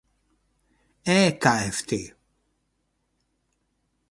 E 1.17 1.17
kft. 1.43 1.89